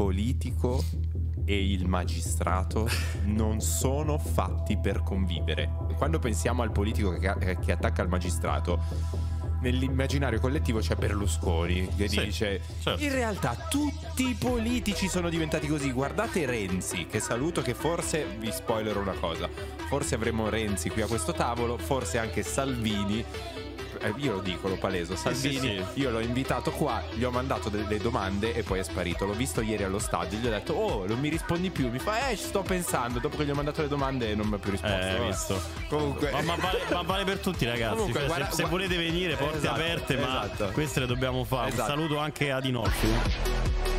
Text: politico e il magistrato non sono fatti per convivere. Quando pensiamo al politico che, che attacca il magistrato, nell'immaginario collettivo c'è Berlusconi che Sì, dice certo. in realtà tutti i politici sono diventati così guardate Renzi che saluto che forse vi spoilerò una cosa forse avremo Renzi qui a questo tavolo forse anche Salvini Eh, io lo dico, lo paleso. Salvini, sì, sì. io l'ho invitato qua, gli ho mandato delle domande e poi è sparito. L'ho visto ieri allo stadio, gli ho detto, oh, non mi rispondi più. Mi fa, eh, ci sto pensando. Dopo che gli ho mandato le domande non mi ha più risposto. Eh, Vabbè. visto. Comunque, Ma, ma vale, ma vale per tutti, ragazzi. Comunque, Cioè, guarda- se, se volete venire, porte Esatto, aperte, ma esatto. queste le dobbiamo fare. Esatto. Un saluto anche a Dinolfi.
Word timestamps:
politico 0.00 0.82
e 1.44 1.72
il 1.72 1.86
magistrato 1.86 2.88
non 3.24 3.60
sono 3.60 4.16
fatti 4.16 4.78
per 4.78 5.02
convivere. 5.02 5.70
Quando 5.98 6.18
pensiamo 6.18 6.62
al 6.62 6.72
politico 6.72 7.10
che, 7.18 7.58
che 7.60 7.72
attacca 7.72 8.00
il 8.00 8.08
magistrato, 8.08 8.80
nell'immaginario 9.60 10.40
collettivo 10.40 10.78
c'è 10.78 10.94
Berlusconi 10.94 11.86
che 11.94 12.08
Sì, 12.08 12.24
dice 12.24 12.62
certo. 12.80 13.02
in 13.02 13.12
realtà 13.12 13.54
tutti 13.68 14.26
i 14.26 14.34
politici 14.38 15.06
sono 15.06 15.28
diventati 15.28 15.66
così 15.66 15.92
guardate 15.92 16.46
Renzi 16.46 17.04
che 17.04 17.20
saluto 17.20 17.60
che 17.60 17.74
forse 17.74 18.24
vi 18.38 18.50
spoilerò 18.50 19.00
una 19.00 19.12
cosa 19.12 19.50
forse 19.86 20.14
avremo 20.14 20.48
Renzi 20.48 20.88
qui 20.88 21.02
a 21.02 21.06
questo 21.06 21.32
tavolo 21.32 21.76
forse 21.76 22.16
anche 22.16 22.42
Salvini 22.42 23.22
Eh, 24.02 24.14
io 24.16 24.32
lo 24.34 24.40
dico, 24.40 24.68
lo 24.68 24.76
paleso. 24.76 25.14
Salvini, 25.14 25.58
sì, 25.58 25.84
sì. 25.92 26.00
io 26.00 26.10
l'ho 26.10 26.20
invitato 26.20 26.70
qua, 26.70 27.02
gli 27.12 27.22
ho 27.22 27.30
mandato 27.30 27.68
delle 27.68 27.98
domande 27.98 28.54
e 28.54 28.62
poi 28.62 28.78
è 28.78 28.82
sparito. 28.82 29.26
L'ho 29.26 29.34
visto 29.34 29.60
ieri 29.60 29.82
allo 29.84 29.98
stadio, 29.98 30.38
gli 30.38 30.46
ho 30.46 30.50
detto, 30.50 30.72
oh, 30.72 31.06
non 31.06 31.18
mi 31.20 31.28
rispondi 31.28 31.68
più. 31.70 31.90
Mi 31.90 31.98
fa, 31.98 32.28
eh, 32.28 32.36
ci 32.36 32.44
sto 32.44 32.62
pensando. 32.62 33.18
Dopo 33.18 33.36
che 33.36 33.44
gli 33.44 33.50
ho 33.50 33.54
mandato 33.54 33.82
le 33.82 33.88
domande 33.88 34.34
non 34.34 34.46
mi 34.46 34.54
ha 34.54 34.58
più 34.58 34.70
risposto. 34.70 34.96
Eh, 34.96 35.12
Vabbè. 35.12 35.26
visto. 35.26 35.60
Comunque, 35.88 36.30
Ma, 36.30 36.40
ma 36.42 36.54
vale, 36.56 36.78
ma 36.90 37.02
vale 37.02 37.24
per 37.24 37.38
tutti, 37.40 37.64
ragazzi. 37.66 37.96
Comunque, 37.96 38.20
Cioè, 38.20 38.28
guarda- 38.28 38.50
se, 38.50 38.62
se 38.62 38.64
volete 38.64 38.96
venire, 38.96 39.36
porte 39.36 39.58
Esatto, 39.58 39.74
aperte, 39.74 40.16
ma 40.16 40.44
esatto. 40.44 40.70
queste 40.72 41.00
le 41.00 41.06
dobbiamo 41.06 41.44
fare. 41.44 41.68
Esatto. 41.68 41.82
Un 41.92 41.98
saluto 41.98 42.18
anche 42.18 42.50
a 42.50 42.60
Dinolfi. 42.60 43.89